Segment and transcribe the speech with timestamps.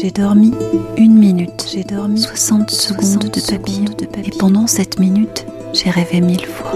[0.00, 0.52] J'ai dormi
[0.96, 4.32] une minute, j'ai dormi 60 secondes de papillon, de papillon.
[4.32, 6.72] Et pendant cette minute, j'ai rêvé mille fois.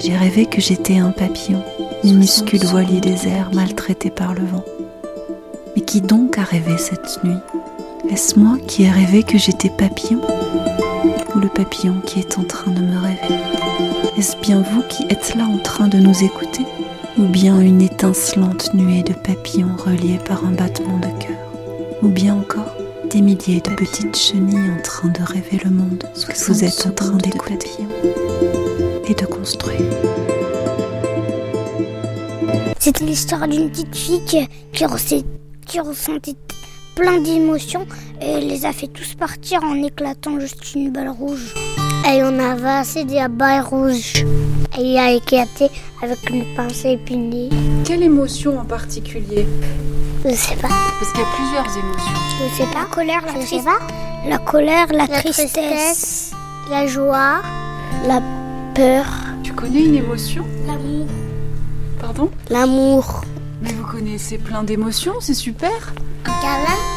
[0.00, 1.62] J'ai rêvé que j'étais un papillon,
[2.02, 4.62] minuscule voilier désert maltraité par le vent.
[5.74, 7.38] Mais qui donc a rêvé cette nuit?
[8.10, 10.20] Est-ce moi qui ai rêvé que j'étais papillon?
[11.34, 13.40] Ou le papillon qui est en train de me rêver?
[14.18, 16.66] Est-ce bien vous qui êtes là en train de nous écouter?
[17.16, 21.43] Ou bien une étincelante nuée de papillons reliés par un battement de cœur?
[22.02, 22.74] Ou bien encore
[23.10, 26.90] des milliers de petites chenilles en train de rêver le monde que vous êtes en
[26.90, 27.68] train d'écouter
[29.06, 29.80] et de construire
[32.78, 35.24] C'était l'histoire d'une petite fille qui, qui, ressait-
[35.66, 36.34] qui ressentait
[36.96, 37.86] plein d'émotions
[38.20, 41.54] et elle les a fait tous partir en éclatant juste une balle rouge.
[42.06, 44.24] Et on avait assez de balles rouges.
[44.78, 45.68] Et il a éclaté
[46.02, 47.48] avec une pince épinée.
[47.84, 49.46] Quelle émotion en particulier?
[50.24, 50.68] Je sais pas.
[50.68, 52.12] Parce qu'il y a plusieurs émotions.
[52.40, 52.80] Je sais pas.
[52.80, 53.64] La colère, la tristesse.
[54.26, 56.30] La colère, la, tristesse,
[56.70, 57.42] la joie,
[58.06, 58.22] la
[58.74, 59.04] peur,
[59.42, 60.46] Tu connais une émotion?
[60.66, 61.06] L'amour.
[62.00, 62.30] Pardon?
[62.48, 63.20] L'amour.
[63.60, 65.92] Mais vous connaissez plein d'émotions, c'est super.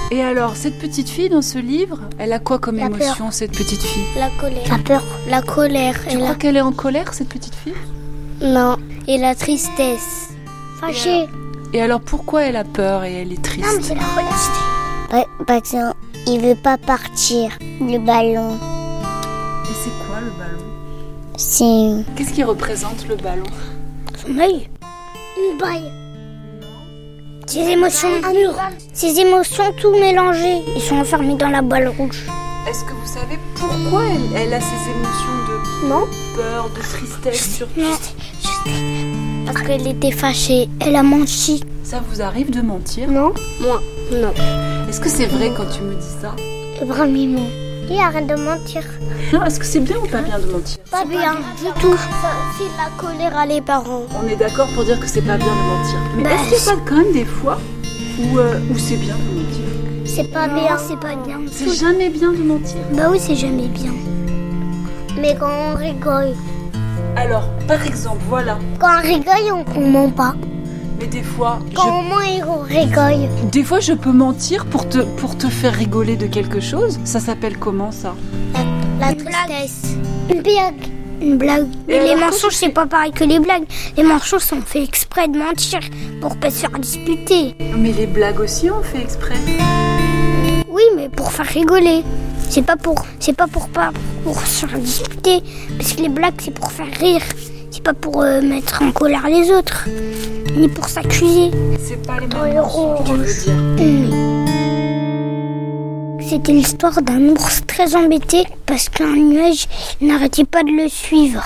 [0.09, 3.02] Et alors, cette petite fille dans ce livre, elle a quoi comme La peur.
[3.02, 4.05] émotion, cette petite fille?
[4.16, 4.64] La colère.
[4.70, 5.03] La peur.
[5.30, 5.95] La colère.
[6.08, 7.73] Tu crois qu'elle est en colère, cette petite fille?
[8.42, 8.78] Non.
[9.08, 10.30] Et la tristesse.
[10.80, 11.28] Fâchée.
[11.73, 15.26] Et alors, pourquoi elle a peur et elle est triste Non, mais c'est la colère.
[15.45, 15.95] Par exemple,
[16.26, 17.52] il veut pas partir.
[17.80, 18.55] Le ballon.
[18.55, 20.64] Et c'est quoi le ballon?
[21.38, 23.44] C'est Qu'est-ce qui représente le ballon?
[24.17, 24.70] Son œil.
[25.38, 25.92] Une baille.
[27.45, 28.10] Ses émotions.
[28.23, 28.54] Un mur.
[28.94, 30.64] Ses émotions tout mélangées.
[30.76, 32.26] Ils sont enfermés dans la balle rouge.
[32.67, 36.06] Est-ce que vous savez pourquoi elle, elle a ces émotions de Non.
[36.36, 37.95] peur, de tristesse sur Non.
[39.47, 40.69] Parce qu'elle était fâchée.
[40.80, 41.63] Elle a menti.
[41.83, 43.33] Ça vous arrive de mentir Non.
[43.61, 43.81] Moi.
[44.11, 44.33] Non.
[44.89, 46.35] Est-ce que c'est vrai quand tu me dis ça
[46.85, 47.47] Vraiment.
[47.89, 48.83] Et arrête de mentir.
[49.31, 51.93] Non, est-ce que c'est bien ou pas bien de mentir Pas bien du tout.
[51.95, 54.03] Ça fait la colère à les parents.
[54.21, 55.99] On est d'accord pour dire que c'est pas bien de mentir.
[56.17, 57.58] Mais Bah, est-ce qu'il y a pas quand même des fois
[58.19, 59.64] où, euh, où c'est bien de mentir
[60.05, 61.39] C'est pas bien, c'est pas bien.
[61.49, 62.75] C'est jamais bien de mentir.
[62.91, 63.93] Bah oui, c'est jamais bien.
[65.19, 66.33] Mais quand on rigole,
[67.17, 68.60] Alors, par exemple, voilà.
[68.80, 70.36] quand on rigole, on, on ment pas.
[71.00, 74.88] Mais des fois, Quand on ment et on rigole, des fois, je peux mentir pour
[74.88, 77.00] te, pour te faire rigoler de quelque chose.
[77.06, 78.16] Ça s'appelle comment ça?
[79.00, 79.95] La tristesse.
[80.30, 80.88] Une blague.
[81.22, 81.67] Une blague.
[81.88, 83.66] Et Mais les mensonges, c'est pas pareil que les blagues.
[83.95, 85.80] Les mensonges sont faits exprès de mentir
[86.22, 87.56] pour pas se faire disputer.
[87.76, 89.36] Mais les blagues aussi, on fait exprès.
[90.70, 92.04] Oui, mais pour faire rigoler.
[92.49, 93.91] C'est pas pour, c'est pas pour pas
[94.23, 95.41] pour se disputer.
[95.77, 97.21] Parce que les blagues, c'est pour faire rire.
[97.71, 99.87] C'est pas pour euh, mettre en colère les autres,
[100.55, 101.52] ni pour s'accuser.
[101.83, 102.63] C'est pas les dire.
[106.27, 109.67] C'était l'histoire d'un ours très embêté parce qu'un nuage
[110.02, 111.43] n'arrêtait pas de le suivre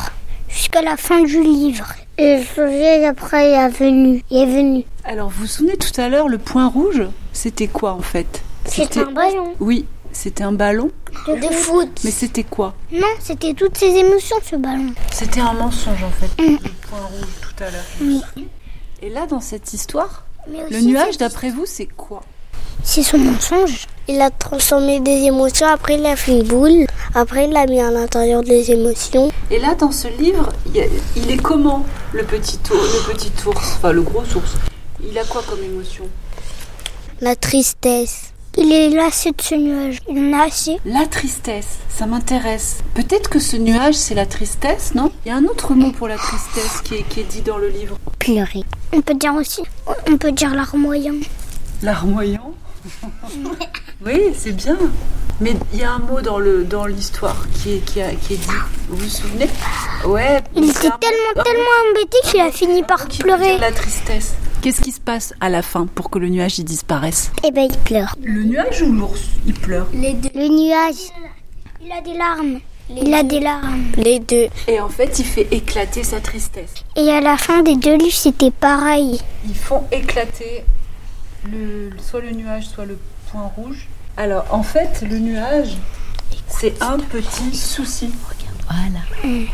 [0.47, 1.88] jusqu'à la fin du livre.
[2.18, 4.23] Et le sujet après il est venu.
[4.31, 4.83] Il est venu.
[5.03, 8.41] Alors, vous vous souvenez tout à l'heure, le point rouge, c'était quoi en fait?
[8.66, 10.92] C'était un ballon Oui, c'était un ballon.
[11.28, 11.90] de foot.
[12.04, 14.94] Mais c'était quoi Non, c'était toutes ses émotions ce ballon.
[15.12, 16.42] C'était un mensonge en fait.
[16.42, 16.58] Mm.
[16.64, 17.86] Le point rouge tout à l'heure.
[18.02, 18.22] Oui.
[19.02, 22.22] Et là, dans cette histoire, le nuage, d'après vous, c'est quoi
[22.84, 23.88] C'est son mensonge.
[24.08, 26.86] Il a transformé des émotions, après il a fait une boule,
[27.16, 29.31] après il l'a mis à l'intérieur des émotions.
[29.50, 33.75] Et là, dans ce livre, il, est comment le petit, ours, le petit ours?
[33.78, 34.54] Enfin, le gros ours.
[35.04, 36.07] Il a quoi comme émotion?
[37.22, 38.31] La tristesse.
[38.57, 40.00] Il est lassé de ce nuage.
[40.09, 40.77] Il en a assez.
[40.86, 42.80] La tristesse, ça m'intéresse.
[42.94, 45.12] Peut-être que ce nuage, c'est la tristesse, non?
[45.25, 47.57] Il y a un autre mot pour la tristesse qui est, qui est dit dans
[47.57, 47.98] le livre.
[48.19, 48.63] Pleurer.
[48.94, 49.62] On peut dire aussi,
[50.09, 51.15] on peut dire larmoyant.
[51.81, 52.53] Larmoyant?
[54.03, 54.75] Oui, c'est bien.
[55.39, 58.33] Mais il y a un mot dans le dans l'histoire qui est, qui, a- qui
[58.33, 58.47] est dit.
[58.89, 59.47] Vous vous souvenez?
[60.06, 60.42] Ouais.
[60.56, 63.59] Il c'est était tellement, tellement embêté qu'il a fini par pleurer.
[63.59, 64.33] La tristesse?
[64.62, 67.31] Qu'est-ce qui se passe à la fin pour que le nuage y disparaisse?
[67.44, 68.16] Eh ben, il pleure.
[68.22, 69.88] Le nuage ou l'ours Il pleure?
[69.92, 70.30] Les deux.
[70.36, 71.10] Le nuage.
[71.84, 72.60] Il a des larmes.
[72.96, 73.86] il a des larmes.
[73.98, 74.50] Les deux.
[74.68, 76.75] Et en fait, il fait éclater sa tristesse.
[76.96, 79.19] Et à la fin des deux livres, c'était pareil.
[79.48, 80.64] Ils font éclater
[81.52, 83.00] le, soit le nuage, soit le
[83.31, 83.88] point rouge.
[84.16, 85.75] Alors, en fait, le nuage,
[86.48, 88.12] c'est un petit souci.
[88.73, 89.00] Voilà.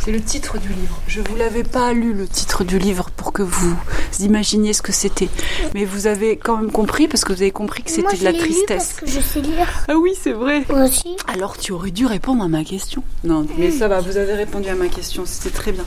[0.03, 0.99] C'est le titre du livre.
[1.07, 3.75] Je vous l'avais pas lu le titre du livre pour que vous
[4.19, 5.29] imaginiez ce que c'était.
[5.73, 8.23] Mais vous avez quand même compris parce que vous avez compris que Moi, c'était de
[8.25, 8.67] la l'ai lu tristesse.
[8.67, 10.63] parce que je sais lire Ah oui, c'est vrai.
[10.71, 11.15] aussi.
[11.27, 13.03] Alors tu aurais dû répondre à ma question.
[13.23, 15.85] Non, mais ça va, vous avez répondu à ma question, c'était très bien.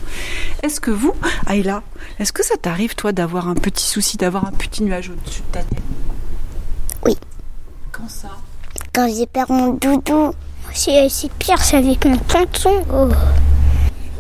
[0.62, 1.12] Est-ce que vous,
[1.48, 1.82] Ayla,
[2.18, 5.52] est-ce que ça t'arrive toi d'avoir un petit souci, d'avoir un petit nuage au-dessus de
[5.52, 5.78] ta tête?
[7.06, 7.16] Oui.
[7.92, 8.28] Quand ça?
[8.92, 10.32] Quand j'ai perdu mon doudou.
[10.74, 12.84] C'est c'est pire, c'est avec mon tonton.
[12.92, 13.08] Oh.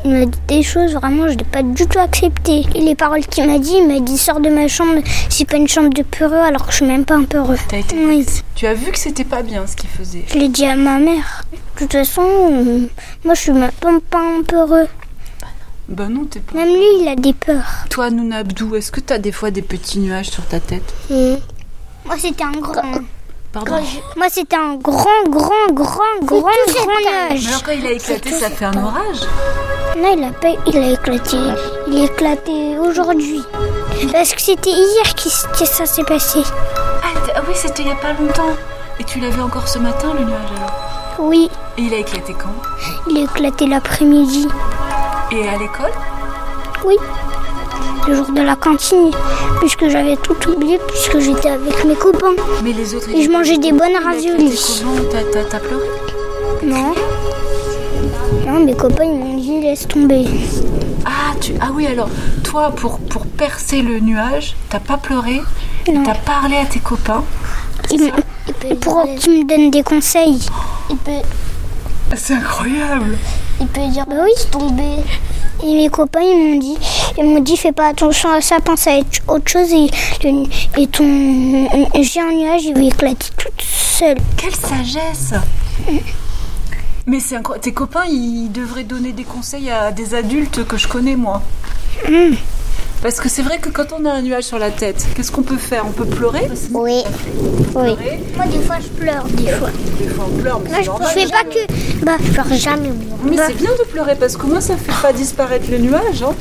[0.04, 2.64] Il m'a dit des choses, vraiment, je n'ai pas du tout accepté.
[2.74, 5.56] Et les paroles qu'il m'a dit, il m'a dit sors de ma chambre, c'est pas
[5.56, 7.58] une chambre de peureux alors que je suis même pas un peureux.
[7.72, 8.26] Été Oui.
[8.54, 10.24] Tu as vu que c'était pas bien ce qu'il faisait.
[10.26, 11.42] Je l'ai dit à ma mère.
[11.52, 12.86] De toute façon, euh,
[13.24, 13.70] moi je suis même
[14.10, 14.88] pas un peureux.
[15.88, 16.54] Bah non, t'es pas.
[16.56, 17.84] Même lui, il a des peurs.
[17.90, 20.94] Toi, Nouna Abdou, est-ce que t'as des fois des petits nuages sur ta tête?
[21.10, 22.82] Moi c'était un grand.
[23.52, 23.80] Pardon
[24.16, 25.92] Moi c'était un grand, grand, grand,
[26.22, 27.42] grand, grand nuage.
[27.42, 29.22] Mais alors quand il a éclaté, ça fait un orage
[29.96, 31.36] Non, il a pas, il a éclaté.
[31.88, 33.42] Il a éclaté aujourd'hui.
[34.12, 36.40] Parce que c'était hier que ça s'est passé.
[37.02, 38.54] ah, ah oui, c'était il y a pas longtemps.
[39.00, 40.72] Et tu l'as vu encore ce matin, le nuage alors
[41.18, 42.52] Oui, Et il a éclaté quand
[43.10, 44.46] il a éclaté l'après-midi.
[45.32, 45.92] Et à l'école
[46.84, 46.96] Oui.
[48.08, 49.10] Le jour de la cantine.
[49.60, 52.34] Puisque j'avais tout oublié, puisque j'étais avec mes copains.
[52.64, 53.08] Mais les autres.
[53.10, 54.82] Et je mangeais des bonnes Il raviolis.
[55.50, 55.86] T'as- pleuré
[56.64, 56.94] Non.
[58.46, 60.26] Non, mes copains, ils m'ont dit laisse tomber.
[61.04, 61.52] Ah, tu...
[61.60, 62.08] ah oui, alors,
[62.42, 65.40] toi, pour, pour percer le nuage, t'as pas pleuré,
[65.84, 67.22] t'as parlé à tes copains.
[67.92, 70.40] M'ont- pour qu'ils me donnent des conseils.
[70.90, 71.12] Il peut,
[72.16, 73.16] C'est incroyable
[73.60, 74.30] il peut dire Bah oui.
[74.50, 74.96] tomber.
[75.62, 76.76] Et mes copains, ils m'ont dit,
[77.18, 78.92] ils m'ont dit, fais pas attention à ça, pense à
[79.28, 79.88] autre chose et,
[80.24, 80.44] le-
[80.80, 81.68] et ton,
[82.02, 84.16] j'ai un nuage, il va éclater toute seule.
[84.36, 85.34] Quelle sagesse
[87.06, 87.64] Mais c'est incroyable.
[87.64, 91.42] Tes copains, ils devraient donner des conseils à des adultes que je connais, moi.
[92.08, 92.34] Hmm.
[93.02, 95.42] Parce que c'est vrai que quand on a un nuage sur la tête, qu'est-ce qu'on
[95.42, 95.84] peut faire?
[95.86, 96.48] On peut pleurer?
[96.72, 97.02] Oui.
[97.02, 97.72] Oui.
[97.72, 98.20] Pleurer?
[98.36, 99.70] Moi, des fois, je pleure, des fois.
[99.98, 102.04] Des fois, on pleure, mais Moi, je, je fais pas que.
[102.04, 103.16] Bah, je pleure jamais, moi.
[103.24, 106.22] Mais Bah, c'est bien de pleurer parce que moi ça fait pas disparaître le nuage.
[106.22, 106.34] Hein.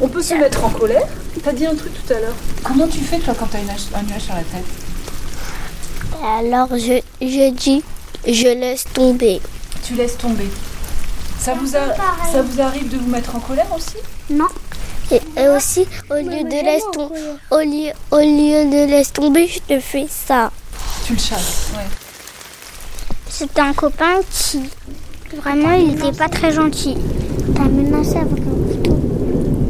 [0.00, 1.06] On peut se mettre en colère.
[1.42, 2.34] T'as dit un truc tout à l'heure.
[2.62, 4.64] Comment tu fais toi quand t'as un nuage sur la tête?
[6.22, 7.82] Alors je, je dis,
[8.26, 9.40] je laisse tomber.
[9.86, 10.48] Tu laisses tomber.
[11.38, 11.94] Ça vous, a-
[12.32, 13.96] ça vous arrive de vous mettre en colère aussi?
[14.30, 14.46] Non.
[15.14, 17.14] Et, et aussi, au lieu de laisse tomber,
[17.52, 20.50] au lieu, au lieu de laisse tomber, je te fais ça.
[21.06, 21.70] Tu le chasses.
[21.72, 21.84] Ouais.
[23.28, 24.62] C'était un copain qui.
[25.36, 26.96] Vraiment, il était pas très gentil.
[27.54, 28.98] T'as menacé avec un couteau.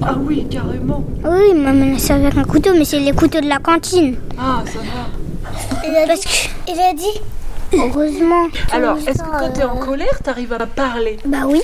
[0.02, 1.05] Ah oui, carrément.
[1.25, 4.17] Oui, il m'a menacé avec un couteau, mais c'est les couteaux de la cantine.
[4.38, 6.06] Ah, ça va.
[6.06, 6.49] Parce que.
[6.69, 7.20] Il a dit.
[7.75, 8.46] Heureusement.
[8.73, 11.19] Alors, est-ce que quand t'es en colère, t'arrives à parler?
[11.26, 11.61] Bah oui.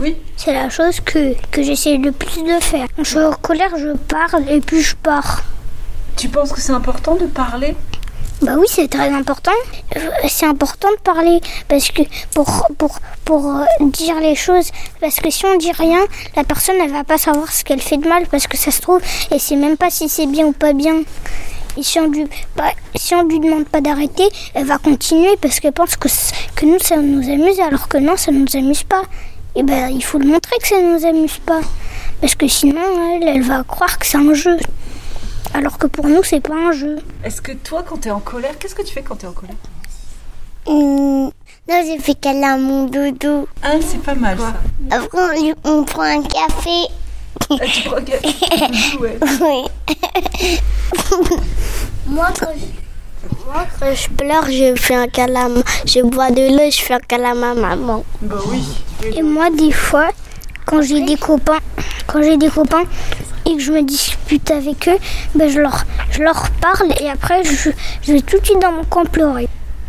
[0.00, 0.16] Oui.
[0.36, 2.86] C'est la chose que, que j'essaie le plus de faire.
[2.94, 5.42] Quand je suis en colère, je parle et puis je pars.
[6.16, 7.74] Tu penses que c'est important de parler?
[8.40, 9.50] Bah oui, c'est très important.
[10.28, 12.02] C'est important de parler parce que
[12.34, 14.70] pour, pour, pour euh, dire les choses,
[15.00, 15.98] parce que si on dit rien,
[16.36, 18.80] la personne elle va pas savoir ce qu'elle fait de mal parce que ça se
[18.80, 19.00] trouve
[19.32, 21.02] et sait même pas si c'est bien ou pas bien.
[21.76, 25.58] Et si on lui, bah, si on lui demande pas d'arrêter, elle va continuer parce
[25.58, 26.08] qu'elle pense que,
[26.54, 29.02] que nous ça nous amuse alors que non, ça nous amuse pas.
[29.58, 31.60] Et ben il faut le montrer que ça nous amuse pas
[32.20, 32.80] parce que sinon
[33.16, 34.56] elle, elle va croire que c'est un jeu.
[35.52, 36.98] Alors que pour nous c'est pas un jeu.
[37.24, 39.56] Est-ce que toi, quand t'es en colère, qu'est-ce que tu fais quand t'es en colère
[40.66, 41.32] Hum,
[41.68, 43.48] non, j'ai fait câlin à mon doudou.
[43.64, 44.54] Ah, c'est pas mal ça.
[44.96, 46.86] Après, on, lui- on prend un café.
[47.50, 48.22] Ah, tu prends gaffe.
[49.00, 49.18] ouais.
[49.40, 49.96] Oui.
[52.06, 52.52] moi, quand
[53.22, 55.50] je, quand je pleure, je fais un câlin.
[55.84, 58.04] Je bois de l'eau, je fais un câlin à ma maman.
[58.22, 58.64] Bah oui.
[59.16, 60.08] Et moi, des fois,
[60.66, 61.58] quand j'ai des copains,
[62.06, 62.84] quand j'ai des copains
[63.46, 64.98] et que je me dispute avec eux,
[65.34, 67.70] ben je leur, je leur parle et après je,
[68.02, 69.48] je vais tout de suite dans mon camp pleurer.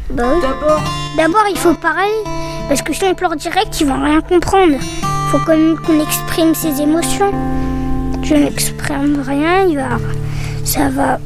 [0.09, 0.23] Bah.
[0.41, 0.81] D'abord,
[1.17, 2.23] D'abord, il faut parler
[2.67, 4.73] parce que si on pleure direct, ils vont rien comprendre.
[4.73, 7.31] Il faut quand même qu'on exprime ses émotions.
[8.23, 9.97] Je n'exprime rien, il va,
[10.63, 11.19] ça va,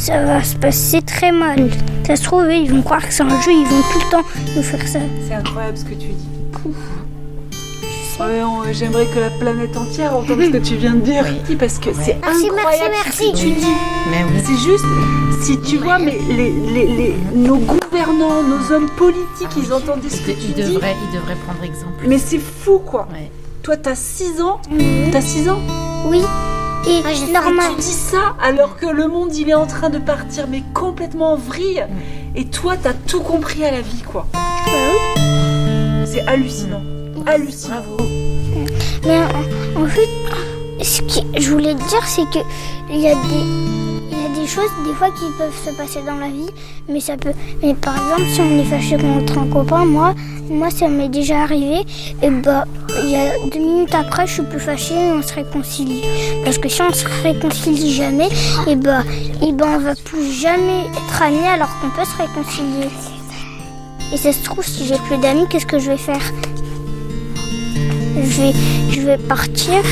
[0.00, 1.68] ça va se passer très mal.
[2.06, 4.24] Ça se trouve, ils vont croire que c'est un jeu, ils vont tout le temps
[4.56, 4.98] nous faire ça.
[5.28, 6.28] c'est incroyable ce que tu dis.
[8.18, 11.24] Ouais, on- J'aimerais que la planète entière entende ce que tu viens de dire.
[11.58, 13.66] Parce que c'est Merci, incroyable merci, ce que tu dis.
[14.10, 14.42] Mais oui.
[14.44, 14.84] C'est juste,
[15.42, 20.20] si tu vois, mais les, les, les- nos gouvernants, nos hommes politiques, ils entendaient ce
[20.20, 20.62] que tu il dis.
[20.74, 22.04] devrait, il devrait prendre exemple.
[22.06, 23.08] Mais c'est fou, quoi.
[23.12, 23.30] Ouais.
[23.62, 24.60] Toi, t'as 6 ans.
[25.12, 25.58] T'as 6 ans.
[26.06, 26.20] Oui.
[26.86, 27.72] Et normal.
[27.76, 31.34] tu dis ça alors que le monde, il est en train de partir, mais complètement
[31.34, 31.84] en vrille.
[32.34, 34.26] Et toi, t'as tout compris à la vie, quoi.
[36.04, 36.82] C'est hallucinant.
[37.26, 37.82] Hallucinant.
[39.06, 40.08] Mais en, en fait,
[40.82, 42.38] ce que je voulais te dire, c'est que
[42.90, 43.79] il y a des
[44.56, 46.50] des fois qui peuvent se passer dans la vie,
[46.88, 47.32] mais ça peut.
[47.62, 50.14] Mais par exemple, si on est fâché contre un copain, moi,
[50.48, 51.86] moi, ça m'est déjà arrivé.
[52.22, 52.64] Et bah,
[53.04, 56.02] il y a deux minutes après, je suis plus fâchée et on se réconcilie.
[56.44, 58.28] Parce que si on se réconcilie jamais,
[58.66, 59.02] et bah,
[59.40, 62.88] et bah, on va plus jamais être amis alors qu'on peut se réconcilier.
[64.12, 66.22] Et ça se trouve, si j'ai plus d'amis, qu'est-ce que je vais faire?
[68.16, 68.52] Je vais,
[68.90, 69.82] je vais partir.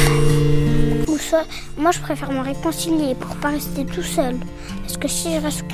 [1.76, 4.36] Moi, je préfère me réconcilier pour pas rester tout seul.
[4.82, 5.64] Parce que si je reste.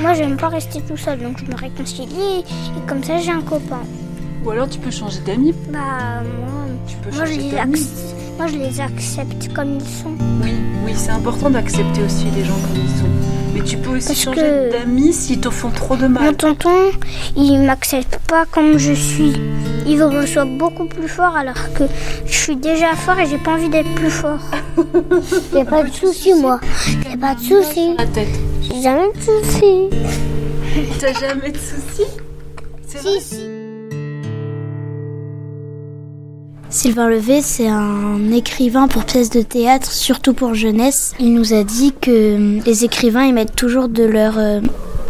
[0.00, 3.40] Moi, j'aime pas rester tout seul, donc je me réconcilie et comme ça, j'ai un
[3.40, 3.80] copain.
[4.44, 5.54] Ou alors tu peux changer d'amis.
[5.72, 7.50] Bah, moi, Tu peux moi, je, les
[8.36, 10.14] moi, je les accepte comme ils sont.
[10.42, 10.52] Oui,
[10.84, 13.45] oui, c'est important d'accepter aussi les gens comme ils sont.
[13.66, 16.36] Tu peux aussi Parce changer d'amis s'ils te font trop de Mon mal.
[16.36, 16.90] tonton,
[17.36, 19.32] il m'accepte pas comme je suis.
[19.86, 21.84] Il veut que je sois beaucoup plus fort alors que
[22.26, 24.38] je suis déjà fort et j'ai pas envie d'être plus fort.
[25.54, 26.60] Y a pas de souci, moi.
[27.10, 27.96] Y a pas de souci.
[28.62, 29.88] J'ai jamais de souci.
[31.00, 32.10] T'as jamais de soucis
[32.86, 33.55] C'est vrai?
[36.68, 41.14] Sylvain Levé, c'est un écrivain pour pièces de théâtre, surtout pour jeunesse.
[41.20, 44.60] Il nous a dit que hum, les écrivains, ils mettent toujours de leur, euh,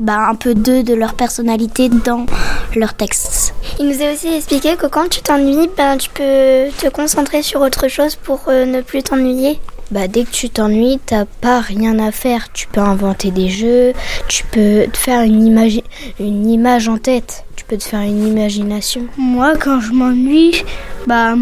[0.00, 2.26] bah, un peu d'eux, de leur personnalité dans
[2.74, 3.54] leurs textes.
[3.80, 7.62] Il nous a aussi expliqué que quand tu t'ennuies, ben, tu peux te concentrer sur
[7.62, 9.58] autre chose pour euh, ne plus t'ennuyer.
[9.92, 12.52] Bah, dès que tu t'ennuies, t'as pas rien à faire.
[12.52, 13.92] Tu peux inventer des jeux,
[14.26, 15.80] tu peux te faire une image,
[16.18, 19.02] une image en tête, tu peux te faire une imagination.
[19.16, 20.64] Moi, quand je m'ennuie,
[21.06, 21.36] bah,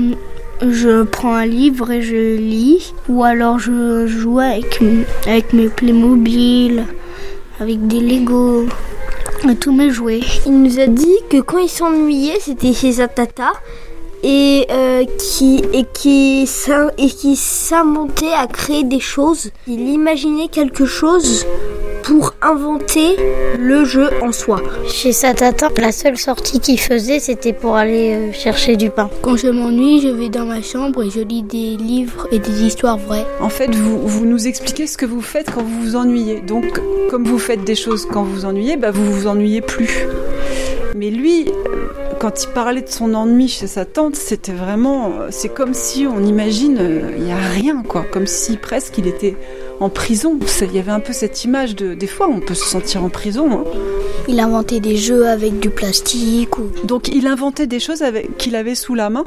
[0.61, 2.93] je prends un livre et je lis.
[3.09, 4.79] Ou alors je joue avec,
[5.27, 6.85] avec mes Playmobil,
[7.61, 8.67] avec des Lego,
[9.61, 10.21] tous mes jouets.
[10.47, 13.53] Il nous a dit que quand il s'ennuyait, c'était chez sa tata.
[14.27, 19.51] Et, euh, qui, et, qui, s'in- et qui s'inventait à créer des choses.
[19.69, 21.45] Il imaginait quelque chose
[22.05, 23.17] pour inventer
[23.59, 24.61] le jeu en soi.
[24.89, 29.11] Chez sa tata, la seule sortie qu'il faisait, c'était pour aller euh, chercher du pain.
[29.23, 32.63] Quand je m'ennuie, je vais dans ma chambre et je lis des livres et des
[32.65, 33.27] histoires vraies.
[33.41, 36.41] En fait, vous, vous nous expliquez ce que vous faites quand vous vous ennuyez.
[36.41, 40.07] Donc, comme vous faites des choses quand vous vous ennuyez, bah, vous vous ennuyez plus.
[40.95, 45.29] Mais lui, euh, quand il parlait de son ennui chez sa tante, c'était vraiment, euh,
[45.31, 48.05] c'est comme si on imagine, euh, il n'y a rien, quoi.
[48.11, 49.37] Comme si presque il était
[49.81, 50.39] en prison.
[50.63, 53.09] Il y avait un peu cette image de, des fois, on peut se sentir en
[53.09, 53.49] prison.
[53.51, 53.65] hein.
[54.29, 58.03] Il inventait des jeux avec du plastique ou Donc il inventait des choses
[58.39, 59.25] qu'il avait sous la main.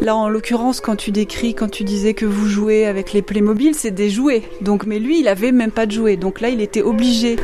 [0.00, 3.74] Là, en l'occurrence, quand tu décris, quand tu disais que vous jouez avec les Playmobil,
[3.74, 4.42] c'est des jouets.
[4.60, 6.16] Donc, mais lui, il avait même pas de jouets.
[6.16, 7.36] Donc là, il était obligé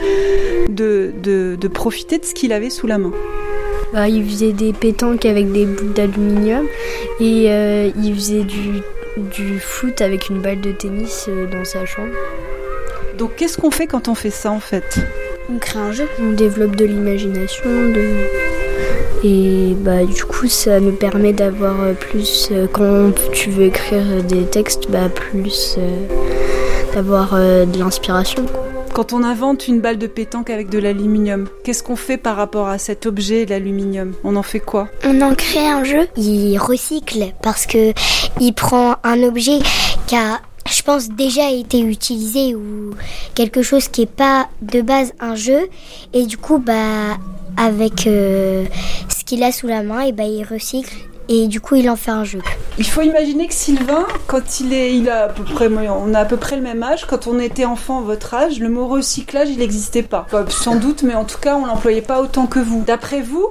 [0.68, 3.12] de, de, de profiter de ce qu'il avait sous la main.
[3.94, 6.66] Bah, il faisait des pétanques avec des boules d'aluminium
[7.20, 8.80] et euh, il faisait du,
[9.16, 12.12] du foot avec une balle de tennis euh, dans sa chambre.
[13.16, 14.98] Donc, qu'est-ce qu'on fait quand on fait ça, en fait?
[15.48, 16.08] On crée un jeu.
[16.20, 17.70] On développe de l'imagination.
[17.70, 18.02] De...
[19.22, 24.24] Et bah, du coup, ça nous permet d'avoir euh, plus, euh, quand tu veux écrire
[24.24, 28.44] des textes, bah, plus euh, d'avoir euh, de l'inspiration.
[28.94, 32.68] Quand on invente une balle de pétanque avec de l'aluminium, qu'est-ce qu'on fait par rapport
[32.68, 34.12] à cet objet, l'aluminium?
[34.22, 34.88] On en fait quoi?
[35.04, 36.06] On en crée un jeu.
[36.16, 37.92] Il recycle parce que
[38.40, 39.58] il prend un objet
[40.06, 42.94] qui a, je pense, déjà été utilisé ou
[43.34, 45.68] quelque chose qui est pas de base un jeu
[46.12, 47.18] et du coup, bah,
[47.56, 48.64] avec euh,
[49.08, 50.94] ce qu'il a sous la main, et bah, il recycle
[51.28, 52.40] et du coup, il en fait un jeu.
[52.78, 56.20] Il faut imaginer que Sylvain, quand il est, il a à peu près, on a
[56.20, 57.06] à peu près le même âge.
[57.06, 60.26] Quand on était enfant, votre âge, le mot recyclage, il n'existait pas.
[60.26, 62.82] Enfin, sans doute, mais en tout cas, on l'employait pas autant que vous.
[62.86, 63.48] D'après vous,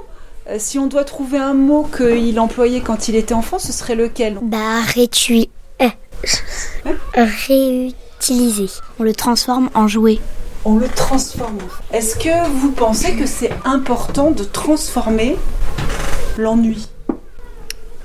[0.49, 3.95] euh, si on doit trouver un mot qu'il employait quand il était enfant, ce serait
[3.95, 4.37] lequel?
[4.41, 5.49] Bah, rétui...
[5.81, 8.69] euh, réutiliser.
[8.99, 10.19] On le transforme en jouet.
[10.65, 11.57] On le transforme.
[11.91, 15.37] Est-ce que vous pensez que c'est important de transformer
[16.37, 16.87] l'ennui?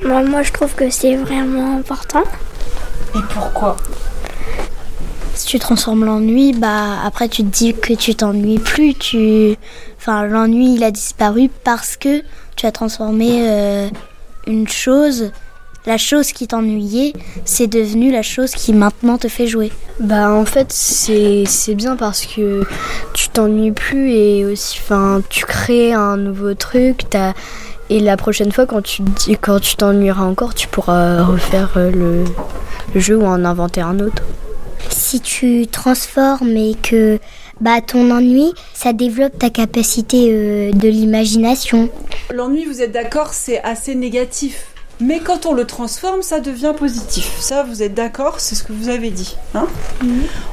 [0.05, 2.23] Moi, moi, je trouve que c'est vraiment important.
[3.14, 3.76] Et pourquoi?
[5.35, 8.95] Si tu transformes l'ennui, bah après tu te dis que tu t'ennuies plus.
[8.95, 9.55] Tu,
[9.97, 12.23] enfin l'ennui il a disparu parce que
[12.57, 13.88] tu as transformé euh,
[14.49, 15.31] une chose.
[15.87, 17.12] La chose qui t'ennuyait,
[17.45, 19.71] c'est devenu la chose qui maintenant te fait jouer.
[20.00, 22.64] Bah en fait c'est c'est bien parce que
[23.14, 27.33] tu t'ennuies plus et aussi enfin tu crées un nouveau truc t'as-
[27.90, 29.02] et la prochaine fois quand tu
[29.40, 32.25] quand tu t'ennuieras encore tu pourras refaire euh, le,
[32.95, 34.23] le jeu ou en inventer un autre.
[34.90, 37.18] si tu transformes et que
[37.61, 41.90] bah ton ennui, ça développe ta capacité euh, de l'imagination.
[42.33, 44.66] L'ennui, vous êtes d'accord, c'est assez négatif.
[45.00, 47.37] Mais quand on le transforme, ça devient positif.
[47.40, 49.37] Ça, vous êtes d'accord C'est ce que vous avez dit.
[49.55, 49.67] Hein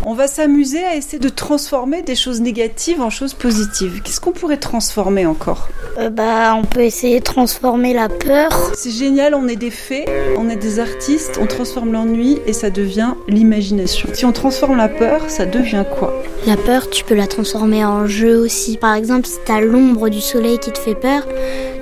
[0.05, 4.01] On va s'amuser à essayer de transformer des choses négatives en choses positives.
[4.03, 8.51] Qu'est-ce qu'on pourrait transformer encore Euh, bah on peut essayer de transformer la peur.
[8.75, 10.05] C'est génial, on est des fées,
[10.37, 14.09] on est des artistes, on transforme l'ennui et ça devient l'imagination.
[14.13, 18.05] Si on transforme la peur, ça devient quoi La peur, tu peux la transformer en
[18.05, 18.77] jeu aussi.
[18.77, 21.23] Par exemple, si t'as l'ombre du soleil qui te fait peur,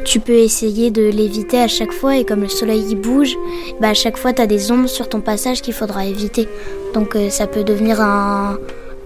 [0.06, 3.36] tu peux essayer de l'éviter à chaque fois et comme le soleil il bouge,
[3.80, 6.48] bah à chaque fois t'as des ombres sur ton passage qu'il faudra éviter.
[6.94, 8.58] Donc euh, ça peut devenir un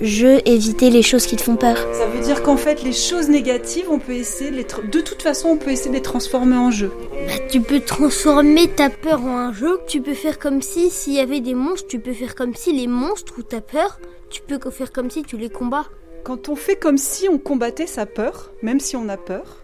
[0.01, 1.77] jeu éviter les choses qui te font peur.
[1.93, 4.63] Ça veut dire qu'en fait, les choses négatives, on peut essayer de les...
[4.91, 6.91] De toute façon, on peut essayer de les transformer en jeu.
[7.11, 9.79] Bah, tu peux transformer ta peur en un jeu.
[9.87, 12.73] Tu peux faire comme si s'il y avait des monstres, tu peux faire comme si
[12.73, 13.99] les monstres ou ta peur,
[14.29, 15.87] tu peux faire comme si tu les combats.
[16.23, 19.63] Quand on fait comme si on combattait sa peur, même si on a peur,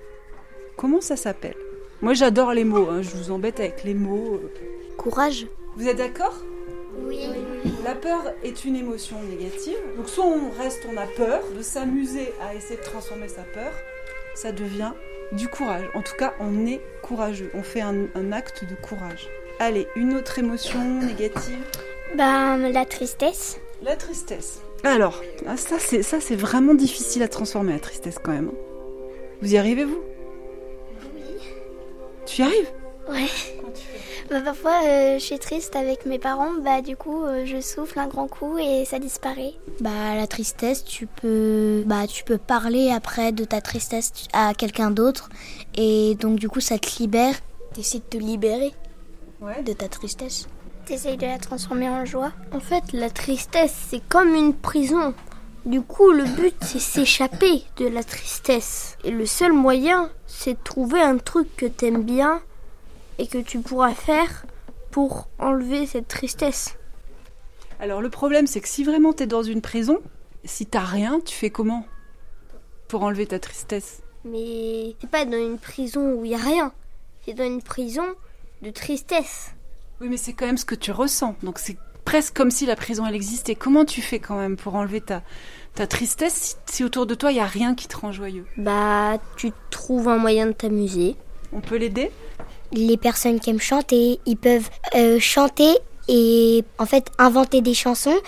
[0.78, 1.56] comment ça s'appelle?
[2.04, 4.42] Moi j'adore les mots, hein, je vous embête avec les mots.
[4.98, 5.48] Courage.
[5.78, 6.36] Vous êtes d'accord?
[7.08, 7.30] Oui.
[7.86, 9.78] La peur est une émotion négative.
[9.96, 13.72] Donc soit on reste, on a peur, de s'amuser à essayer de transformer sa peur,
[14.36, 14.92] ça devient
[15.32, 15.86] du courage.
[15.96, 19.30] En tout cas, on est courageux, on fait un, un acte de courage.
[19.60, 21.58] Allez, une autre émotion négative?
[22.18, 23.62] Bah la tristesse.
[23.82, 24.60] La tristesse.
[24.84, 28.52] Alors, ah, ça c'est ça c'est vraiment difficile à transformer la tristesse quand même.
[29.42, 30.02] Vous y arrivez vous?
[32.26, 32.72] Tu y arrives?
[33.10, 33.28] Ouais.
[34.30, 38.00] Bah, parfois, euh, je suis triste avec mes parents, bah du coup, euh, je souffle
[38.00, 39.54] un grand coup et ça disparaît.
[39.82, 44.90] Bah la tristesse, tu peux bah tu peux parler après de ta tristesse à quelqu'un
[44.92, 45.30] d'autre
[45.76, 47.36] et donc du coup ça te libère.
[47.74, 48.72] T'essaies de te libérer
[49.42, 49.62] Ouais.
[49.64, 50.48] de ta tristesse.
[50.86, 52.32] T'essayes de la transformer en joie.
[52.54, 55.14] En fait, la tristesse, c'est comme une prison.
[55.66, 58.98] Du coup, le but, c'est s'échapper de la tristesse.
[59.04, 62.42] Et le seul moyen, c'est de trouver un truc que t'aimes bien
[63.18, 64.46] et que tu pourras faire
[64.92, 66.76] pour enlever cette tristesse.
[67.80, 70.00] Alors le problème c'est que si vraiment t'es dans une prison,
[70.46, 71.86] si t'as rien, tu fais comment
[72.88, 74.02] pour enlever ta tristesse?
[74.24, 76.72] Mais c'est pas dans une prison où il y a rien.
[77.26, 78.06] C'est dans une prison
[78.62, 79.52] de tristesse.
[80.00, 81.36] Oui, mais c'est quand même ce que tu ressens.
[81.44, 81.78] Donc c'est
[82.14, 83.56] presque comme si la prison elle existait.
[83.56, 85.24] Comment tu fais quand même pour enlever ta
[85.74, 88.46] ta tristesse si, si autour de toi il y a rien qui te rend joyeux?
[88.56, 91.16] Bah, tu trouves un moyen de t'amuser.
[91.52, 92.12] On peut l'aider?
[92.72, 95.76] Les personnes qui aiment chanter, ils peuvent euh, chanter
[96.08, 98.20] et en fait inventer des chansons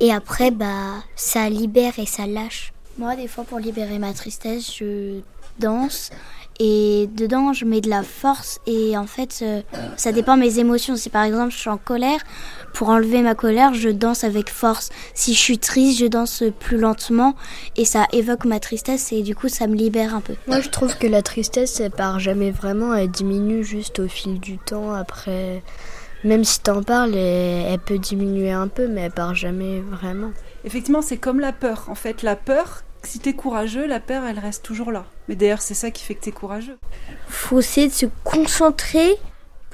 [0.00, 2.72] et après bah ça libère et ça lâche.
[2.98, 5.20] Moi des fois pour libérer ma tristesse, je
[5.60, 6.10] danse
[6.58, 9.62] et dedans je mets de la force et en fait euh,
[9.96, 10.96] ça dépend de mes émotions.
[10.96, 12.20] Si par exemple je suis en colère,
[12.72, 14.90] pour enlever ma colère, je danse avec force.
[15.14, 17.34] Si je suis triste, je danse plus lentement
[17.76, 20.34] et ça évoque ma tristesse et du coup ça me libère un peu.
[20.46, 24.40] Moi, je trouve que la tristesse, elle part jamais vraiment, elle diminue juste au fil
[24.40, 24.92] du temps.
[24.92, 25.62] Après,
[26.24, 30.30] même si t'en parles, elle, peut diminuer un peu, mais elle part jamais vraiment.
[30.64, 31.86] Effectivement, c'est comme la peur.
[31.88, 35.04] En fait, la peur, si t'es courageux, la peur elle reste toujours là.
[35.28, 36.78] Mais d'ailleurs, c'est ça qui fait que t'es courageux.
[37.28, 39.16] Faut essayer de se concentrer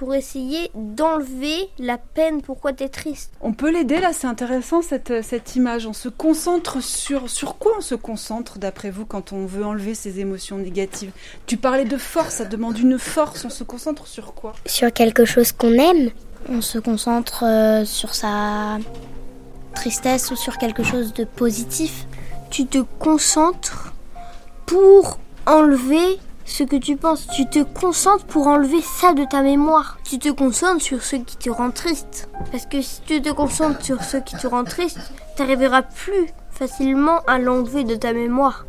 [0.05, 3.33] pour essayer d'enlever la peine pourquoi t'es triste.
[3.41, 5.87] On peut l'aider là, c'est intéressant cette, cette image.
[5.87, 9.95] On se concentre sur sur quoi on se concentre d'après vous quand on veut enlever
[9.95, 11.11] ces émotions négatives?
[11.47, 13.47] Tu parlais de force, ça demande une force.
[13.47, 14.53] On se concentre sur quoi?
[14.67, 16.11] Sur quelque chose qu'on aime.
[16.51, 18.77] On se concentre euh, sur sa
[19.75, 22.07] tristesse ou sur quelque chose de positif.
[22.51, 23.95] Tu te concentres
[24.67, 27.27] pour enlever ce que tu penses.
[27.35, 29.99] Tu te concentres pour enlever ça de ta mémoire.
[30.05, 32.29] Tu te concentres sur ce qui te rend triste.
[32.53, 34.99] Parce que si tu te concentres sur ce qui te rend triste,
[35.37, 38.67] t'arriveras plus facilement à l'enlever de ta mémoire.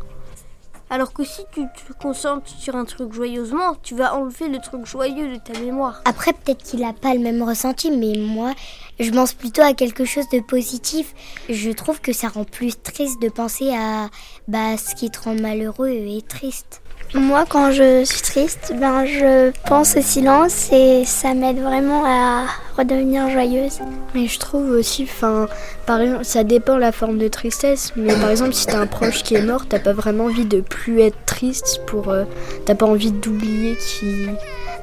[0.88, 4.86] Alors que si tu te concentres sur un truc joyeusement, tu vas enlever le truc
[4.86, 6.00] joyeux de ta mémoire.
[6.04, 8.52] Après, peut-être qu'il n'a pas le même ressenti, mais moi,
[9.00, 11.12] je pense plutôt à quelque chose de positif.
[11.48, 14.08] Je trouve que ça rend plus triste de penser à
[14.46, 16.82] bah, ce qui te rend malheureux et triste.
[17.14, 22.44] Moi, quand je suis triste, ben, je pense au silence et ça m'aide vraiment à
[22.76, 23.78] redevenir joyeuse.
[24.14, 25.46] Mais je trouve aussi, enfin,
[25.86, 27.92] par exemple, ça dépend la forme de tristesse.
[27.96, 30.60] Mais par exemple, si t'as un proche qui est mort, t'as pas vraiment envie de
[30.60, 32.10] plus être triste pour.
[32.10, 32.24] euh,
[32.66, 34.26] t'as pas envie d'oublier qui.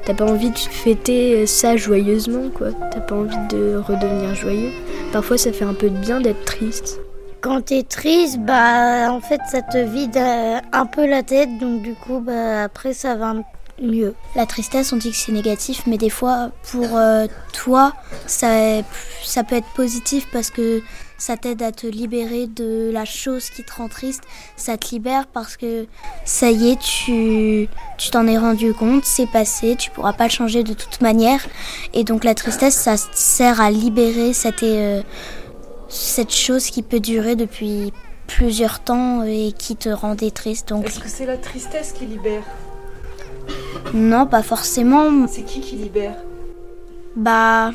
[0.04, 2.68] T'as pas envie de fêter ça joyeusement, quoi.
[2.90, 4.70] T'as pas envie de redevenir joyeux.
[5.12, 7.00] Parfois, ça fait un peu de bien d'être triste.
[7.44, 11.82] Quand t'es triste, bah, en fait, ça te vide euh, un peu la tête, donc
[11.82, 13.34] du coup, bah, après, ça va
[13.82, 14.14] mieux.
[14.34, 17.92] La tristesse, on dit que c'est négatif, mais des fois, pour euh, toi,
[18.24, 18.80] ça,
[19.22, 20.80] ça peut être positif parce que
[21.18, 24.22] ça t'aide à te libérer de la chose qui te rend triste.
[24.56, 25.86] Ça te libère parce que
[26.24, 30.30] ça y est, tu tu t'en es rendu compte, c'est passé, tu pourras pas le
[30.30, 31.40] changer de toute manière.
[31.92, 35.02] Et donc la tristesse, ça sert à libérer cette, euh,
[35.94, 37.92] cette chose qui peut durer depuis
[38.26, 40.68] plusieurs temps et qui te rendait triste.
[40.68, 40.86] Donc...
[40.86, 42.42] Est-ce que c'est la tristesse qui libère
[43.92, 45.26] Non, pas forcément.
[45.28, 46.16] C'est qui qui libère
[47.14, 47.72] Bah,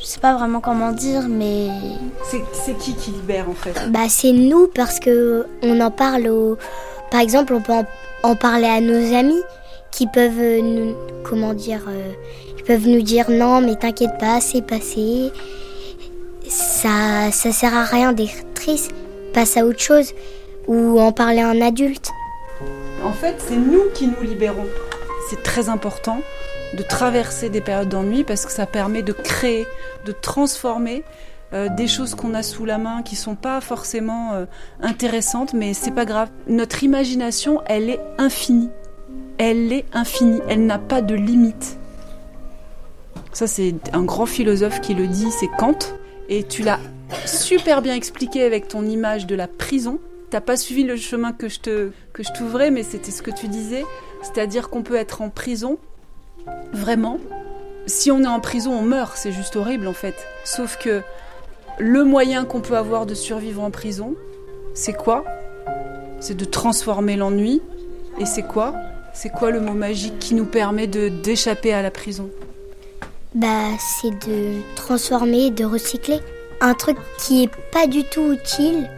[0.00, 1.68] je sais pas vraiment comment dire, mais.
[2.24, 6.58] C'est qui qui libère en fait Bah, c'est nous parce que on en parle au.
[7.10, 7.72] Par exemple, on peut
[8.24, 9.42] en, parler à nos amis
[9.92, 10.94] qui peuvent nous.
[11.24, 12.12] Comment dire euh,
[12.58, 15.30] Ils peuvent nous dire non, mais t'inquiète pas, c'est passé.
[16.48, 18.92] Ça, ça sert à rien d'être triste,
[19.34, 20.14] passe à autre chose.
[20.66, 22.10] Ou en parler à un adulte.
[23.02, 24.66] En fait, c'est nous qui nous libérons.
[25.30, 26.20] C'est très important
[26.74, 29.66] de traverser des périodes d'ennui parce que ça permet de créer,
[30.04, 31.04] de transformer
[31.54, 34.44] euh, des choses qu'on a sous la main qui sont pas forcément euh,
[34.82, 36.28] intéressantes, mais c'est pas grave.
[36.46, 38.70] Notre imagination, elle est infinie.
[39.38, 40.40] Elle est infinie.
[40.48, 41.78] Elle n'a pas de limite.
[43.32, 45.78] Ça, c'est un grand philosophe qui le dit, c'est Kant.
[46.28, 46.80] Et tu l'as
[47.26, 49.98] super bien expliqué avec ton image de la prison.
[50.30, 53.48] T'as pas suivi le chemin que je te que t'ouvrais, mais c'était ce que tu
[53.48, 53.84] disais,
[54.22, 55.78] c'est-à-dire qu'on peut être en prison
[56.72, 57.18] Vraiment.
[57.86, 60.14] Si on est en prison, on meurt, c'est juste horrible en fait.
[60.44, 61.02] Sauf que
[61.78, 64.14] le moyen qu'on peut avoir de survivre en prison,
[64.74, 65.24] c'est quoi?
[66.20, 67.62] C'est de transformer l'ennui.
[68.20, 68.74] Et c'est quoi?
[69.14, 72.30] C'est quoi le mot magique qui nous permet de d'échapper à la prison?
[73.34, 76.20] Bah, c'est de transformer, de recycler.
[76.60, 78.88] Un truc qui est pas du tout utile,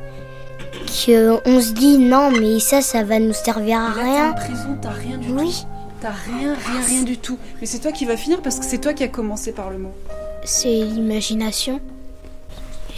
[0.86, 4.30] que on se dit non, mais ça, ça va nous servir à rien.
[4.30, 5.64] en prison, t'as rien du oui.
[6.00, 7.38] T'as rien, rien, rien du tout.
[7.60, 9.78] Mais c'est toi qui vas finir parce que c'est toi qui as commencé par le
[9.78, 9.92] mot.
[10.44, 11.80] C'est l'imagination.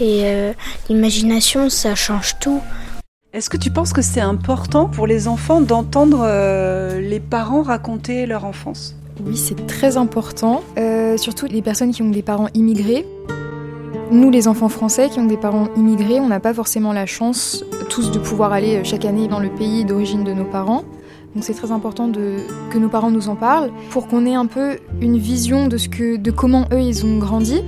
[0.01, 0.53] Et euh,
[0.89, 2.61] l'imagination, ça change tout.
[3.33, 8.27] Est-ce que tu penses que c'est important pour les enfants d'entendre euh, les parents raconter
[8.27, 8.95] leur enfance?
[9.25, 10.63] Oui, c'est très important.
[10.79, 13.07] Euh, surtout les personnes qui ont des parents immigrés.
[14.11, 17.65] Nous, les enfants français qui ont des parents immigrés, on n'a pas forcément la chance
[17.89, 20.85] tous de pouvoir aller chaque année dans le pays d'origine de nos parents.
[21.35, 24.77] Donc c'est très important que nos parents nous en parlent pour qu'on ait un peu
[25.01, 27.63] une vision de, ce que, de comment eux ils ont grandi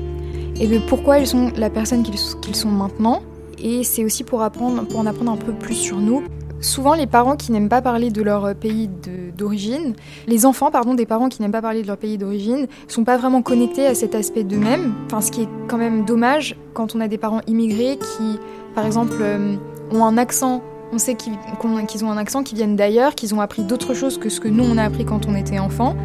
[0.61, 3.23] et de pourquoi ils sont la personne qu'ils sont maintenant.
[3.59, 6.25] Et c'est aussi pour, apprendre, pour en apprendre un peu plus sur nous.
[6.65, 8.89] Souvent, les parents qui n'aiment pas parler de leur pays
[9.37, 9.95] d'origine,
[10.27, 13.19] les enfants, pardon, des parents qui n'aiment pas parler de leur pays d'origine, sont pas
[13.19, 14.95] vraiment connectés à cet aspect d'eux-mêmes.
[15.05, 18.39] Enfin, ce qui est quand même dommage quand on a des parents immigrés qui,
[18.75, 19.57] par exemple, euh,
[19.93, 21.35] ont un accent on sait qu'ils
[22.05, 24.63] ont un accent, qu'ils viennent d'ailleurs, qu'ils ont appris d'autres choses que ce que nous
[24.63, 25.97] on a appris quand on était enfant.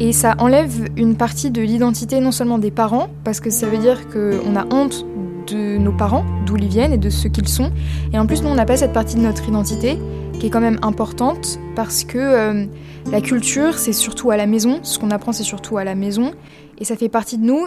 [0.00, 3.78] Et ça enlève une partie de l'identité non seulement des parents, parce que ça veut
[3.78, 5.06] dire qu'on a honte
[5.46, 7.70] de nos parents, d'où ils viennent et de ce qu'ils sont.
[8.12, 9.98] Et en plus, nous, on n'a pas cette partie de notre identité
[10.38, 12.66] qui est quand même importante, parce que euh,
[13.10, 14.80] la culture, c'est surtout à la maison.
[14.82, 16.32] Ce qu'on apprend, c'est surtout à la maison.
[16.78, 17.66] Et ça fait partie de nous,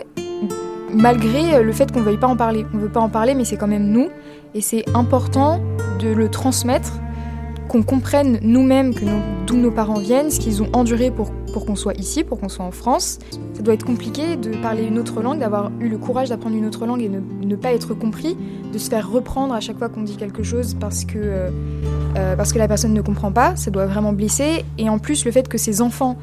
[0.93, 2.65] malgré le fait qu'on ne veuille pas en parler.
[2.73, 4.09] On ne veut pas en parler, mais c'est quand même nous.
[4.53, 5.59] Et c'est important
[5.99, 6.99] de le transmettre,
[7.67, 8.93] qu'on comprenne nous-mêmes
[9.45, 12.49] d'où nos parents viennent, ce qu'ils ont enduré pour, pour qu'on soit ici, pour qu'on
[12.49, 13.19] soit en France.
[13.53, 16.65] Ça doit être compliqué de parler une autre langue, d'avoir eu le courage d'apprendre une
[16.65, 18.37] autre langue et ne, ne, pas être compris,
[18.71, 21.49] de se faire reprendre à chaque fois qu'on dit quelque chose parce que, euh,
[22.17, 23.55] euh, parce que la personne ne comprend pas.
[23.55, 24.63] Ça doit vraiment blesser.
[24.77, 26.17] Et en plus, le fait que ces enfants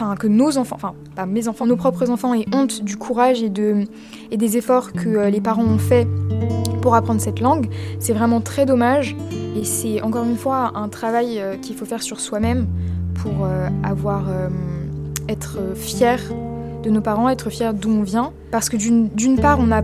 [0.00, 3.42] enfin que nos enfants, enfin pas mes enfants, nos propres enfants aient honte du courage
[3.42, 3.84] et, de,
[4.30, 6.06] et des efforts que euh, les parents ont fait
[6.80, 9.16] pour apprendre cette langue, c'est vraiment très dommage
[9.56, 12.68] et c'est encore une fois un travail qu'il faut faire sur soi-même
[13.22, 14.24] pour euh, avoir
[15.28, 16.20] être fier
[16.82, 18.32] de nos parents, être fier d'où on vient.
[18.50, 19.82] Parce que d'une part on a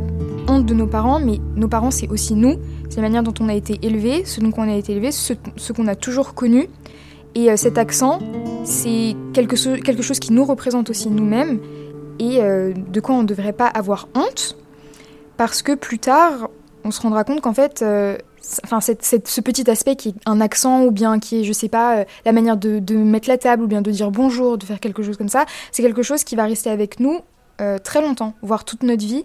[0.49, 2.57] honte de nos parents mais nos parents c'est aussi nous,
[2.88, 5.35] c'est la manière dont on a été élevé, ce dont on a été élevé, ce,
[5.73, 6.68] qu'on a toujours connu.
[7.35, 8.20] Et cet accent
[8.64, 11.61] c'est quelque, chose qui nous représente aussi nous-mêmes.
[12.18, 14.57] Et euh, de quoi on ne devrait pas avoir honte.
[15.37, 16.49] Parce que plus tard,
[16.85, 18.16] on se rendra compte qu'en fait, euh,
[18.64, 21.98] enfin, ce petit aspect qui est un accent ou bien qui est, je sais pas,
[21.98, 24.80] euh, la manière de, de, mettre la table ou bien de dire bonjour, de faire
[24.80, 27.20] quelque chose comme ça, c'est quelque chose qui va rester avec nous
[27.85, 29.24] très longtemps, voire toute notre vie.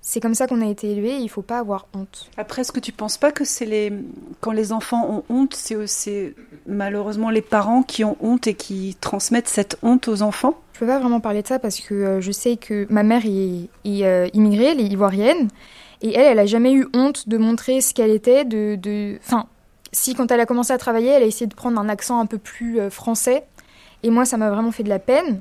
[0.00, 2.30] C'est comme ça qu'on a été élevé il faut pas avoir honte.
[2.36, 3.92] Après, est-ce que tu penses pas que c'est les
[4.40, 6.34] quand les enfants ont honte, c'est aussi
[6.66, 10.54] malheureusement les parents qui ont honte et qui transmettent cette honte aux enfants?
[10.72, 13.22] Je peux pas vraiment parler de ça parce que euh, je sais que ma mère
[13.26, 13.68] est,
[14.04, 15.48] euh, immigrée, elle est ivoirienne
[16.02, 19.46] et elle, elle a jamais eu honte de montrer ce qu'elle était, de, enfin,
[19.92, 22.26] si quand elle a commencé à travailler, elle a essayé de prendre un accent un
[22.26, 23.44] peu plus euh, français
[24.02, 25.40] Et moi, ça m'a vraiment fait de la peine.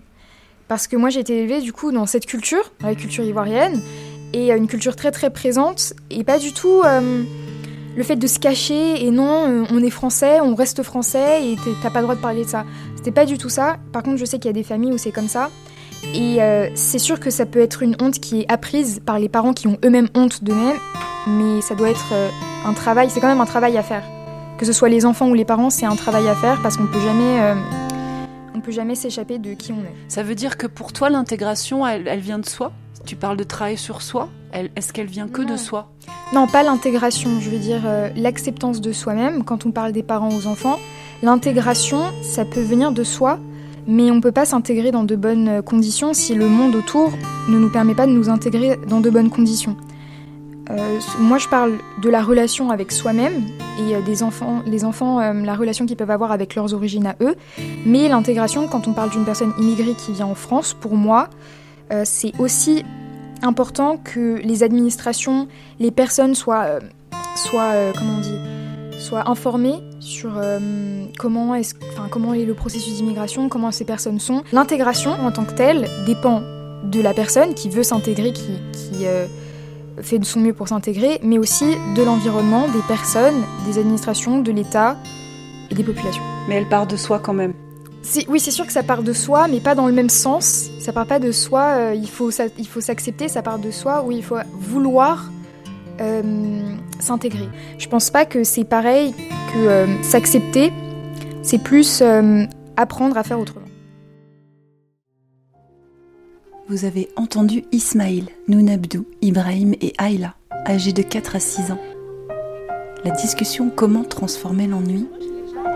[0.67, 3.81] Parce que moi, j'ai été élevée du coup dans cette culture, la culture ivoirienne,
[4.33, 7.23] et une culture très très présente, et pas du tout euh,
[7.95, 11.57] le fait de se cacher, et non, euh, on est français, on reste français, et
[11.81, 12.65] t'as pas le droit de parler de ça.
[12.97, 13.77] C'était pas du tout ça.
[13.93, 15.49] Par contre, je sais qu'il y a des familles où c'est comme ça.
[16.13, 19.29] Et euh, c'est sûr que ça peut être une honte qui est apprise par les
[19.29, 20.77] parents qui ont eux-mêmes honte d'eux-mêmes,
[21.27, 22.13] mais ça doit être
[22.65, 24.03] un travail, c'est quand même un travail à faire.
[24.57, 26.87] Que ce soit les enfants ou les parents, c'est un travail à faire parce qu'on
[26.87, 27.55] peut jamais
[28.57, 29.93] on peut jamais s'échapper de qui on est.
[30.07, 32.71] Ça veut dire que pour toi, l'intégration, elle, vient de soi?
[33.05, 34.29] Tu parles de travail sur soi?
[34.51, 35.91] Est-ce qu'elle vient que de soi?
[36.33, 39.43] Non, pas l'intégration, je veux dire euh, l'acceptance de soi-même.
[39.43, 40.79] Quand on parle des parents aux enfants,
[41.21, 43.39] l'intégration, ça peut venir de soi,
[43.87, 47.11] mais on ne peut pas s'intégrer dans de bonnes conditions si le monde autour
[47.49, 49.75] ne nous permet pas de nous intégrer dans de bonnes conditions.
[50.69, 53.43] Euh, moi, je parle de la relation avec soi-même
[53.79, 57.07] et euh, des enfants, les enfants, euh, la relation qu'ils peuvent avoir avec leurs origines
[57.07, 57.35] à eux.
[57.85, 61.29] Mais l'intégration, quand on parle d'une personne immigrée qui vient en France, pour moi,
[62.03, 62.83] c'est aussi
[63.41, 65.47] important que les administrations,
[65.79, 66.79] les personnes soient,
[67.35, 68.37] soient comment on dit,
[68.97, 70.31] soient informées sur
[71.17, 74.43] comment, est enfin, comment est le processus d'immigration, comment ces personnes sont.
[74.51, 76.41] L'intégration en tant que telle dépend
[76.83, 79.05] de la personne qui veut s'intégrer, qui, qui
[80.01, 84.51] fait de son mieux pour s'intégrer, mais aussi de l'environnement, des personnes, des administrations, de
[84.51, 84.97] l'État
[85.69, 86.23] et des populations.
[86.47, 87.53] Mais elle part de soi quand même.
[88.29, 90.69] Oui, c'est sûr que ça part de soi, mais pas dans le même sens.
[90.79, 94.03] Ça part pas de soi, euh, il faut il faut s'accepter, ça part de soi
[94.03, 95.29] où il faut vouloir
[95.99, 97.49] euh, s'intégrer.
[97.77, 99.13] Je pense pas que c'est pareil
[99.53, 100.71] que euh, s'accepter,
[101.41, 102.03] c'est plus
[102.75, 103.67] apprendre à faire autrement.
[106.69, 111.79] vous avez entendu Ismail, Nounabdou, Ibrahim et Ayla, âgés de 4 à 6 ans.
[113.05, 115.07] La discussion Comment transformer l'ennui